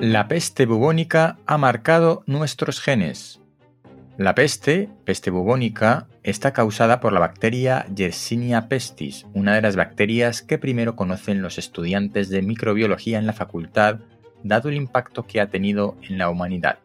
La 0.00 0.28
peste 0.28 0.64
bubónica 0.64 1.38
ha 1.46 1.58
marcado 1.58 2.22
nuestros 2.26 2.80
genes. 2.80 3.40
La 4.16 4.36
peste, 4.36 4.88
peste 5.04 5.30
bubónica, 5.30 6.06
está 6.22 6.52
causada 6.52 7.00
por 7.00 7.12
la 7.12 7.18
bacteria 7.18 7.84
Yersinia 7.92 8.68
pestis, 8.68 9.26
una 9.34 9.56
de 9.56 9.60
las 9.60 9.74
bacterias 9.74 10.40
que 10.40 10.56
primero 10.56 10.94
conocen 10.94 11.42
los 11.42 11.58
estudiantes 11.58 12.28
de 12.28 12.42
microbiología 12.42 13.18
en 13.18 13.26
la 13.26 13.32
facultad, 13.32 13.98
dado 14.44 14.68
el 14.68 14.76
impacto 14.76 15.26
que 15.26 15.40
ha 15.40 15.50
tenido 15.50 15.96
en 16.08 16.16
la 16.16 16.30
humanidad. 16.30 16.78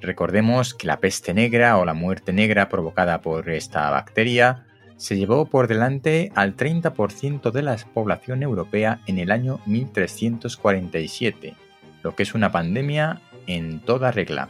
Recordemos 0.00 0.72
que 0.72 0.86
la 0.86 1.00
peste 1.00 1.34
negra 1.34 1.76
o 1.78 1.84
la 1.84 1.94
muerte 1.94 2.32
negra 2.32 2.68
provocada 2.68 3.22
por 3.22 3.50
esta 3.50 3.90
bacteria 3.90 4.66
se 4.96 5.16
llevó 5.16 5.46
por 5.46 5.66
delante 5.66 6.30
al 6.36 6.56
30% 6.56 7.50
de 7.50 7.62
la 7.62 7.76
población 7.92 8.44
europea 8.44 9.00
en 9.06 9.18
el 9.18 9.32
año 9.32 9.58
1347 9.66 11.65
lo 12.02 12.14
que 12.14 12.22
es 12.22 12.34
una 12.34 12.52
pandemia 12.52 13.20
en 13.46 13.80
toda 13.80 14.12
regla. 14.12 14.48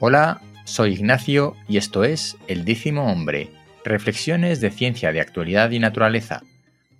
Hola, 0.00 0.40
soy 0.64 0.92
Ignacio 0.92 1.56
y 1.68 1.76
esto 1.76 2.04
es 2.04 2.36
El 2.48 2.64
décimo 2.64 3.10
hombre, 3.10 3.50
reflexiones 3.84 4.60
de 4.60 4.70
ciencia 4.70 5.12
de 5.12 5.20
actualidad 5.20 5.70
y 5.70 5.78
naturaleza, 5.78 6.42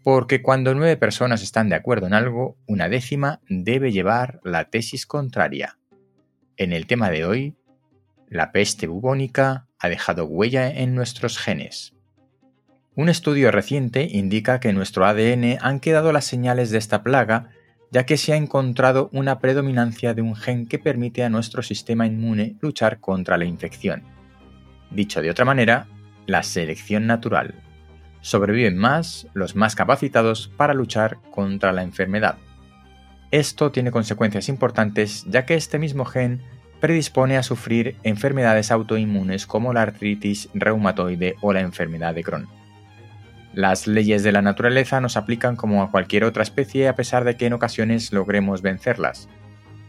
porque 0.03 0.43
cuando 0.43 0.75
nueve 0.75 0.97
personas 0.97 1.43
están 1.43 1.69
de 1.69 1.77
acuerdo 1.77 2.07
en 2.07 2.15
algo, 2.15 2.57
una 2.67 2.89
décima 2.89 3.41
debe 3.49 3.91
llevar 3.91 4.41
la 4.45 4.65
tesis 4.67 5.07
contraria. 5.07 5.79
En 6.57 6.73
el 6.73 6.87
tema 6.87 7.11
de 7.11 7.25
hoy, 7.25 7.57
la 8.29 8.53
peste 8.53 8.87
bubónica 8.87 9.67
ha 9.79 9.89
dejado 9.89 10.27
huella 10.27 10.71
en 10.71 10.95
nuestros 10.95 11.39
genes. 11.39 11.95
Un 12.97 13.09
estudio 13.09 13.51
reciente 13.51 14.07
indica 14.11 14.61
que 14.61 14.69
en 14.69 14.77
nuestro 14.77 15.05
ADN 15.05 15.59
han 15.61 15.81
quedado 15.81 16.13
las 16.13 16.27
señales 16.27 16.71
de 16.71 16.79
esta 16.79 17.03
plaga 17.03 17.51
ya 17.95 18.05
que 18.07 18.17
se 18.17 18.33
ha 18.33 18.37
encontrado 18.37 19.09
una 19.13 19.39
predominancia 19.39 20.15
de 20.15 20.21
un 20.21 20.35
gen 20.35 20.67
que 20.67 20.81
permite 20.81 21.23
a 21.23 21.29
nuestro 21.29 21.63
sistema 21.63 22.09
inmune 22.09 22.57
luchar 22.61 22.99
contra 22.99 23.39
la 23.39 23.45
infección. 23.45 24.03
Dicho 24.91 25.23
de 25.23 25.31
otra 25.31 25.45
manera, 25.45 25.87
la 26.27 26.43
selección 26.43 27.07
natural. 27.07 27.55
Sobreviven 28.21 28.77
más 28.77 29.29
los 29.33 29.55
más 29.55 29.77
capacitados 29.77 30.51
para 30.57 30.75
luchar 30.75 31.19
contra 31.31 31.71
la 31.71 31.85
enfermedad. 31.85 32.39
Esto 33.31 33.71
tiene 33.71 33.93
consecuencias 33.93 34.49
importantes 34.49 35.25
ya 35.29 35.47
que 35.47 35.55
este 35.55 35.79
mismo 35.79 36.05
gen 36.05 36.43
predispone 36.81 37.37
a 37.37 37.45
sufrir 37.45 37.97
enfermedades 38.03 38.73
autoinmunes 38.73 39.47
como 39.47 39.73
la 39.73 39.83
artritis 39.83 40.49
reumatoide 40.53 41.37
o 41.43 41.53
la 41.53 41.61
enfermedad 41.61 42.13
de 42.13 42.25
Crohn. 42.25 42.64
Las 43.55 43.87
leyes 43.87 44.25
de 44.25 44.33
la 44.33 44.43
naturaleza 44.43 45.01
nos 45.01 45.17
aplican 45.17 45.55
como 45.55 45.85
a 45.85 45.93
cualquier 45.93 46.25
otra 46.25 46.43
especie 46.43 46.89
a 46.89 46.97
pesar 46.97 47.23
de 47.23 47.37
que 47.37 47.47
en 47.47 47.53
ocasiones 47.53 48.13
logremos 48.13 48.63
vencerlas. 48.63 49.29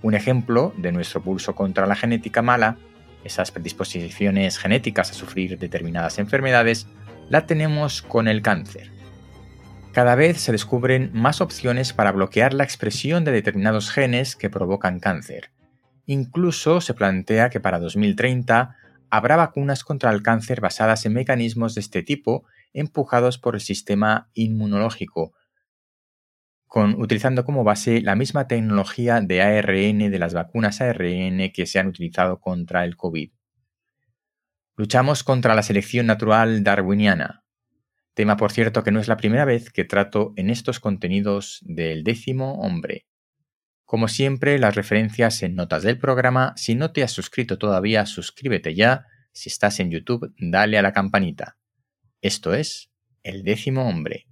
Un 0.03 0.13
ejemplo 0.13 0.71
de 0.77 0.91
nuestro 0.91 1.23
pulso 1.23 1.55
contra 1.55 1.87
la 1.87 1.95
genética 1.95 2.43
mala, 2.43 2.77
esas 3.23 3.49
predisposiciones 3.49 4.59
genéticas 4.59 5.09
a 5.09 5.15
sufrir 5.15 5.57
determinadas 5.57 6.19
enfermedades, 6.19 6.85
la 7.27 7.47
tenemos 7.47 8.03
con 8.03 8.27
el 8.27 8.43
cáncer. 8.43 8.91
Cada 9.93 10.13
vez 10.13 10.39
se 10.39 10.51
descubren 10.51 11.09
más 11.13 11.41
opciones 11.41 11.91
para 11.91 12.11
bloquear 12.11 12.53
la 12.53 12.65
expresión 12.65 13.23
de 13.23 13.31
determinados 13.31 13.89
genes 13.89 14.35
que 14.35 14.51
provocan 14.51 14.99
cáncer. 14.99 15.49
Incluso 16.05 16.81
se 16.81 16.93
plantea 16.93 17.49
que 17.49 17.59
para 17.59 17.79
2030 17.79 18.75
habrá 19.09 19.37
vacunas 19.37 19.83
contra 19.83 20.11
el 20.11 20.21
cáncer 20.21 20.61
basadas 20.61 21.07
en 21.07 21.13
mecanismos 21.13 21.73
de 21.73 21.81
este 21.81 22.03
tipo 22.03 22.45
empujados 22.75 23.39
por 23.39 23.55
el 23.55 23.61
sistema 23.61 24.29
inmunológico, 24.33 25.33
con, 26.67 27.01
utilizando 27.01 27.45
como 27.45 27.63
base 27.63 28.01
la 28.01 28.15
misma 28.15 28.47
tecnología 28.47 29.21
de 29.21 29.41
ARN 29.41 30.11
de 30.11 30.19
las 30.19 30.33
vacunas 30.33 30.81
ARN 30.81 31.51
que 31.53 31.65
se 31.65 31.79
han 31.79 31.87
utilizado 31.87 32.39
contra 32.39 32.83
el 32.83 32.97
COVID. 32.97 33.31
Luchamos 34.75 35.23
contra 35.23 35.55
la 35.55 35.63
selección 35.63 36.05
natural 36.05 36.63
darwiniana, 36.63 37.45
tema 38.13 38.35
por 38.35 38.51
cierto 38.51 38.83
que 38.83 38.91
no 38.91 38.99
es 38.99 39.07
la 39.07 39.17
primera 39.17 39.45
vez 39.45 39.71
que 39.71 39.85
trato 39.85 40.33
en 40.35 40.49
estos 40.49 40.81
contenidos 40.81 41.61
del 41.63 42.03
décimo 42.03 42.59
hombre. 42.59 43.05
Como 43.85 44.07
siempre, 44.07 44.57
las 44.57 44.75
referencias 44.75 45.43
en 45.43 45.55
notas 45.55 45.83
del 45.83 45.99
programa. 45.99 46.53
Si 46.57 46.73
no 46.73 46.91
te 46.91 47.03
has 47.03 47.11
suscrito 47.11 47.59
todavía, 47.59 48.05
suscríbete 48.05 48.73
ya. 48.73 49.05
Si 49.31 49.47
estás 49.47 49.79
en 49.79 49.91
YouTube, 49.91 50.33
dale 50.39 50.77
a 50.77 50.81
la 50.81 50.91
campanita. 50.91 51.57
Esto 52.25 52.55
es 52.55 52.89
El 53.21 53.43
décimo 53.43 53.87
hombre. 53.87 54.25